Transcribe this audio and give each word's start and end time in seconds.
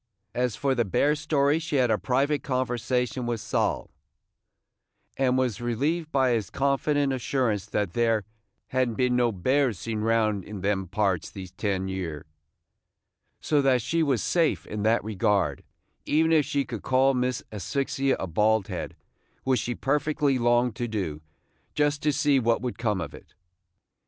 As 0.33 0.55
for 0.55 0.73
the 0.73 0.83
bear 0.83 1.13
story 1.13 1.59
she 1.59 1.75
had 1.75 1.91
a 1.91 1.97
private 1.99 2.41
conversation 2.41 3.27
with 3.27 3.39
Sol, 3.39 3.91
and 5.15 5.37
was 5.37 5.61
relieved 5.61 6.11
by 6.11 6.31
his 6.31 6.49
confident 6.49 7.13
assurance 7.13 7.67
that 7.67 7.93
there 7.93 8.25
"had 8.69 8.89
n't 8.89 8.97
been 8.97 9.15
no 9.15 9.31
bears 9.31 9.77
seen 9.77 9.99
round 10.01 10.43
in 10.43 10.61
them 10.61 10.87
parts 10.87 11.29
these 11.29 11.51
ten 11.51 11.87
year"; 11.87 12.25
so 13.41 13.61
that 13.61 13.83
she 13.83 14.01
was 14.01 14.23
safe 14.23 14.65
in 14.65 14.81
that 14.81 15.03
regard, 15.03 15.63
even 16.07 16.31
if 16.31 16.45
she 16.45 16.65
should 16.67 16.81
call 16.81 17.13
Miss 17.13 17.43
Asphyxia 17.51 18.15
a 18.19 18.25
bald 18.25 18.69
head, 18.69 18.95
which 19.43 19.59
she 19.59 19.75
perfectly 19.75 20.39
longed 20.39 20.75
to 20.77 20.87
do, 20.87 21.21
just 21.75 22.01
to 22.01 22.11
see 22.11 22.39
what 22.39 22.63
would 22.63 22.79
come 22.79 22.99
of 22.99 23.13
it. 23.13 23.35